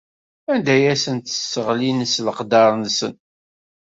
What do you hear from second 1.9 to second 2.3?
s